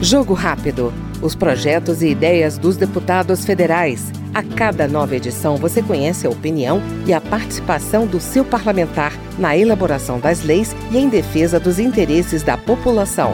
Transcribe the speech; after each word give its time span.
Jogo 0.00 0.34
Rápido. 0.34 0.92
Os 1.22 1.34
projetos 1.34 2.02
e 2.02 2.08
ideias 2.08 2.58
dos 2.58 2.76
deputados 2.76 3.44
federais. 3.44 4.10
A 4.34 4.42
cada 4.42 4.88
nova 4.88 5.14
edição 5.14 5.56
você 5.56 5.80
conhece 5.80 6.26
a 6.26 6.30
opinião 6.30 6.82
e 7.06 7.12
a 7.12 7.20
participação 7.20 8.06
do 8.06 8.20
seu 8.20 8.44
parlamentar 8.44 9.12
na 9.38 9.56
elaboração 9.56 10.18
das 10.18 10.42
leis 10.42 10.74
e 10.90 10.98
em 10.98 11.08
defesa 11.08 11.60
dos 11.60 11.78
interesses 11.78 12.42
da 12.42 12.56
população. 12.56 13.32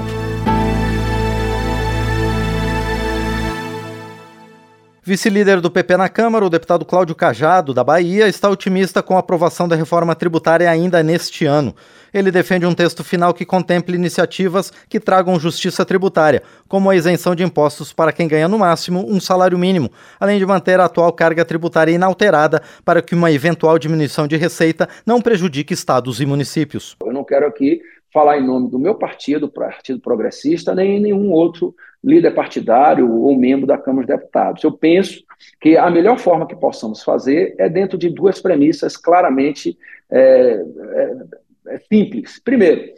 Vice-líder 5.09 5.63
do 5.63 5.71
PP 5.71 5.97
na 5.97 6.06
Câmara, 6.06 6.45
o 6.45 6.51
deputado 6.51 6.85
Cláudio 6.85 7.15
Cajado, 7.15 7.72
da 7.72 7.83
Bahia, 7.83 8.29
está 8.29 8.51
otimista 8.51 9.03
com 9.03 9.17
a 9.17 9.21
aprovação 9.21 9.67
da 9.67 9.74
reforma 9.74 10.15
tributária 10.15 10.71
ainda 10.71 11.03
neste 11.03 11.47
ano. 11.47 11.74
Ele 12.13 12.31
defende 12.31 12.67
um 12.67 12.74
texto 12.74 13.03
final 13.03 13.33
que 13.33 13.47
contemple 13.47 13.95
iniciativas 13.95 14.71
que 14.87 15.01
tragam 15.01 15.41
justiça 15.41 15.83
tributária, 15.83 16.42
como 16.69 16.91
a 16.91 16.95
isenção 16.95 17.34
de 17.34 17.42
impostos 17.42 17.91
para 17.91 18.12
quem 18.12 18.29
ganha 18.29 18.48
no 18.48 18.59
máximo 18.59 19.02
um 19.10 19.18
salário 19.18 19.56
mínimo, 19.56 19.91
além 20.20 20.38
de 20.38 20.45
manter 20.45 20.79
a 20.79 20.84
atual 20.84 21.10
carga 21.15 21.43
tributária 21.43 21.93
inalterada 21.93 22.60
para 22.84 23.01
que 23.01 23.15
uma 23.15 23.32
eventual 23.32 23.79
diminuição 23.79 24.29
de 24.29 24.37
receita 24.37 24.87
não 25.06 25.23
prejudique 25.23 25.73
estados 25.73 26.20
e 26.20 26.27
municípios. 26.27 26.96
Eu 27.01 27.15
não 27.15 27.24
quero 27.24 27.46
aqui 27.46 27.80
falar 28.12 28.38
em 28.38 28.46
nome 28.46 28.70
do 28.70 28.78
meu 28.78 28.94
partido, 28.94 29.48
Partido 29.48 30.00
Progressista, 30.00 30.74
nem 30.74 31.00
nenhum 31.00 31.30
outro 31.30 31.74
líder 32.02 32.32
partidário 32.32 33.10
ou 33.10 33.36
membro 33.36 33.66
da 33.66 33.76
Câmara 33.76 34.06
dos 34.06 34.16
Deputados. 34.16 34.64
Eu 34.64 34.72
penso 34.72 35.22
que 35.60 35.76
a 35.76 35.90
melhor 35.90 36.18
forma 36.18 36.46
que 36.46 36.56
possamos 36.56 37.02
fazer 37.02 37.54
é 37.58 37.68
dentro 37.68 37.98
de 37.98 38.08
duas 38.08 38.40
premissas 38.40 38.96
claramente 38.96 39.76
é, 40.10 40.64
é, 40.90 41.16
é 41.68 41.78
simples. 41.92 42.40
Primeiro, 42.42 42.94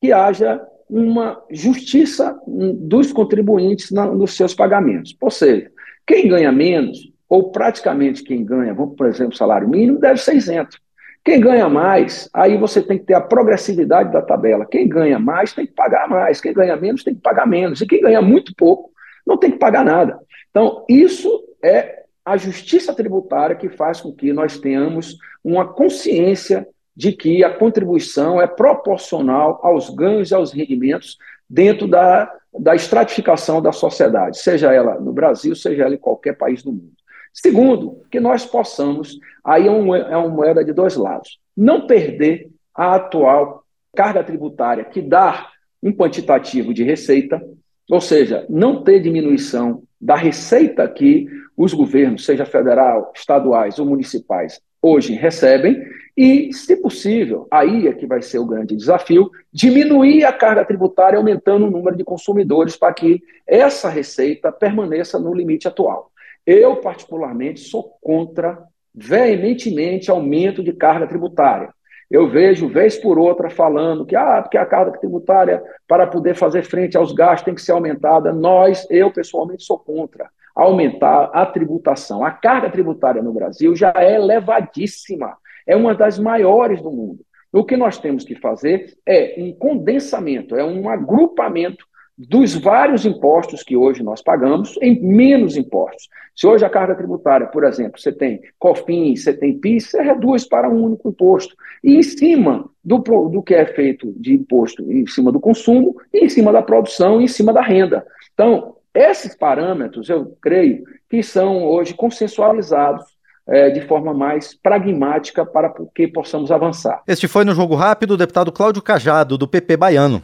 que 0.00 0.12
haja 0.12 0.60
uma 0.88 1.42
justiça 1.50 2.38
dos 2.46 3.12
contribuintes 3.12 3.90
na, 3.90 4.06
nos 4.06 4.36
seus 4.36 4.54
pagamentos. 4.54 5.16
Ou 5.20 5.30
seja, 5.30 5.70
quem 6.06 6.28
ganha 6.28 6.52
menos, 6.52 7.10
ou 7.28 7.50
praticamente 7.50 8.22
quem 8.22 8.44
ganha, 8.44 8.74
por 8.74 9.06
exemplo, 9.06 9.36
salário 9.36 9.68
mínimo, 9.68 9.98
deve 9.98 10.20
ser 10.20 10.34
isento. 10.34 10.78
Quem 11.24 11.40
ganha 11.40 11.68
mais, 11.68 12.28
aí 12.34 12.56
você 12.56 12.82
tem 12.82 12.98
que 12.98 13.04
ter 13.04 13.14
a 13.14 13.20
progressividade 13.20 14.12
da 14.12 14.20
tabela. 14.20 14.66
Quem 14.66 14.88
ganha 14.88 15.18
mais 15.18 15.52
tem 15.52 15.66
que 15.66 15.72
pagar 15.72 16.08
mais, 16.08 16.40
quem 16.40 16.52
ganha 16.52 16.76
menos 16.76 17.04
tem 17.04 17.14
que 17.14 17.20
pagar 17.20 17.46
menos. 17.46 17.80
E 17.80 17.86
quem 17.86 18.00
ganha 18.00 18.20
muito 18.20 18.52
pouco 18.56 18.90
não 19.24 19.36
tem 19.36 19.52
que 19.52 19.58
pagar 19.58 19.84
nada. 19.84 20.18
Então, 20.50 20.84
isso 20.88 21.30
é 21.62 22.02
a 22.24 22.36
justiça 22.36 22.94
tributária 22.94 23.56
que 23.56 23.68
faz 23.68 24.00
com 24.00 24.12
que 24.12 24.32
nós 24.32 24.58
tenhamos 24.58 25.16
uma 25.44 25.66
consciência 25.66 26.66
de 26.94 27.12
que 27.12 27.42
a 27.42 27.56
contribuição 27.56 28.40
é 28.40 28.46
proporcional 28.46 29.60
aos 29.62 29.90
ganhos 29.90 30.30
e 30.30 30.34
aos 30.34 30.52
rendimentos 30.52 31.16
dentro 31.48 31.86
da, 31.86 32.30
da 32.58 32.74
estratificação 32.74 33.62
da 33.62 33.72
sociedade, 33.72 34.38
seja 34.38 34.72
ela 34.72 35.00
no 35.00 35.12
Brasil, 35.12 35.54
seja 35.54 35.84
ela 35.84 35.94
em 35.94 35.98
qualquer 35.98 36.36
país 36.36 36.62
do 36.62 36.72
mundo. 36.72 36.92
Segundo, 37.32 38.02
que 38.10 38.20
nós 38.20 38.44
possamos, 38.44 39.18
aí 39.44 39.66
é, 39.66 39.66
é 39.66 40.16
uma 40.16 40.28
moeda 40.28 40.64
de 40.64 40.72
dois 40.72 40.96
lados, 40.96 41.38
não 41.56 41.86
perder 41.86 42.50
a 42.74 42.96
atual 42.96 43.64
carga 43.94 44.22
tributária 44.22 44.84
que 44.84 45.00
dá 45.00 45.48
um 45.82 45.92
quantitativo 45.92 46.72
de 46.72 46.82
receita, 46.82 47.42
ou 47.90 48.00
seja, 48.00 48.46
não 48.48 48.82
ter 48.82 49.00
diminuição 49.00 49.82
da 50.00 50.16
receita 50.16 50.88
que 50.88 51.26
os 51.56 51.74
governos, 51.74 52.24
seja 52.24 52.44
federal, 52.44 53.12
estaduais 53.14 53.78
ou 53.78 53.86
municipais, 53.86 54.60
hoje 54.80 55.14
recebem, 55.14 55.80
e, 56.16 56.52
se 56.52 56.76
possível, 56.76 57.46
aí 57.50 57.86
é 57.86 57.92
que 57.92 58.06
vai 58.06 58.20
ser 58.20 58.38
o 58.38 58.46
grande 58.46 58.76
desafio, 58.76 59.30
diminuir 59.52 60.24
a 60.24 60.32
carga 60.32 60.64
tributária 60.64 61.18
aumentando 61.18 61.66
o 61.66 61.70
número 61.70 61.96
de 61.96 62.04
consumidores 62.04 62.76
para 62.76 62.92
que 62.92 63.22
essa 63.46 63.88
receita 63.88 64.52
permaneça 64.52 65.18
no 65.18 65.32
limite 65.32 65.66
atual. 65.66 66.11
Eu, 66.46 66.76
particularmente, 66.76 67.60
sou 67.60 67.96
contra 68.00 68.58
veementemente 68.94 70.10
aumento 70.10 70.62
de 70.62 70.72
carga 70.72 71.06
tributária. 71.06 71.72
Eu 72.10 72.28
vejo, 72.28 72.68
vez 72.68 72.96
por 72.96 73.18
outra, 73.18 73.48
falando 73.48 74.04
que, 74.04 74.14
ah, 74.14 74.42
porque 74.42 74.58
a 74.58 74.66
carga 74.66 74.98
tributária, 74.98 75.62
para 75.88 76.06
poder 76.06 76.34
fazer 76.34 76.62
frente 76.62 76.96
aos 76.96 77.12
gastos, 77.12 77.44
tem 77.44 77.54
que 77.54 77.62
ser 77.62 77.72
aumentada. 77.72 78.32
Nós, 78.32 78.86
eu 78.90 79.10
pessoalmente, 79.10 79.64
sou 79.64 79.78
contra 79.78 80.28
aumentar 80.54 81.30
a 81.32 81.46
tributação. 81.46 82.24
A 82.24 82.30
carga 82.30 82.70
tributária 82.70 83.22
no 83.22 83.32
Brasil 83.32 83.74
já 83.74 83.92
é 83.96 84.14
elevadíssima, 84.14 85.36
é 85.66 85.74
uma 85.74 85.94
das 85.94 86.18
maiores 86.18 86.82
do 86.82 86.90
mundo. 86.90 87.24
O 87.52 87.64
que 87.64 87.76
nós 87.76 87.98
temos 87.98 88.24
que 88.24 88.34
fazer 88.34 88.94
é 89.06 89.34
um 89.38 89.52
condensamento, 89.52 90.56
é 90.56 90.64
um 90.64 90.88
agrupamento 90.88 91.84
dos 92.16 92.54
vários 92.54 93.04
impostos 93.06 93.62
que 93.62 93.76
hoje 93.76 94.02
nós 94.02 94.22
pagamos 94.22 94.78
em 94.80 95.00
menos 95.02 95.56
impostos. 95.56 96.08
Se 96.36 96.46
hoje 96.46 96.64
a 96.64 96.70
carga 96.70 96.94
tributária, 96.94 97.46
por 97.46 97.64
exemplo, 97.64 98.00
você 98.00 98.12
tem 98.12 98.40
COFINS, 98.58 99.24
você 99.24 99.32
tem 99.32 99.58
PIS, 99.58 99.90
você 99.90 100.02
reduz 100.02 100.46
para 100.46 100.68
um 100.68 100.84
único 100.84 101.08
imposto. 101.08 101.54
E 101.82 101.96
em 101.96 102.02
cima 102.02 102.68
do, 102.84 102.98
do 102.98 103.42
que 103.42 103.54
é 103.54 103.66
feito 103.66 104.12
de 104.16 104.34
imposto, 104.34 104.90
em 104.90 105.06
cima 105.06 105.30
do 105.32 105.40
consumo, 105.40 105.96
em 106.12 106.28
cima 106.28 106.52
da 106.52 106.62
produção, 106.62 107.20
em 107.20 107.28
cima 107.28 107.52
da 107.52 107.62
renda. 107.62 108.06
Então, 108.32 108.76
esses 108.94 109.34
parâmetros, 109.34 110.08
eu 110.08 110.36
creio, 110.40 110.84
que 111.08 111.22
são 111.22 111.64
hoje 111.64 111.94
consensualizados 111.94 113.04
é, 113.46 113.70
de 113.70 113.80
forma 113.82 114.14
mais 114.14 114.54
pragmática 114.54 115.44
para 115.44 115.72
que 115.94 116.06
possamos 116.06 116.50
avançar. 116.50 117.02
Este 117.06 117.26
foi 117.26 117.44
no 117.44 117.54
Jogo 117.54 117.74
Rápido 117.74 118.12
o 118.12 118.16
deputado 118.16 118.52
Cláudio 118.52 118.82
Cajado, 118.82 119.36
do 119.36 119.48
PP 119.48 119.76
Baiano. 119.76 120.22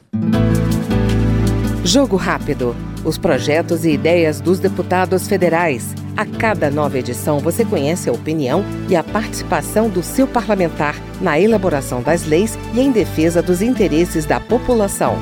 Jogo 1.89 2.17
Rápido. 2.17 2.77
Os 3.03 3.17
projetos 3.17 3.87
e 3.87 3.93
ideias 3.93 4.43
dos 4.43 4.59
deputados 4.59 5.27
federais. 5.27 5.95
A 6.19 6.27
cada 6.27 6.71
nova 6.71 6.99
edição 6.99 7.39
você 7.39 7.65
conhece 7.65 8.11
a 8.11 8.13
opinião 8.13 8.63
e 8.91 8.95
a 8.95 9.03
participação 9.03 9.89
do 9.89 10.03
seu 10.03 10.27
parlamentar 10.27 10.95
na 11.19 11.41
elaboração 11.41 12.03
das 12.03 12.27
leis 12.27 12.59
e 12.75 12.81
em 12.81 12.93
defesa 12.93 13.41
dos 13.41 13.63
interesses 13.63 14.27
da 14.27 14.39
população. 14.39 15.17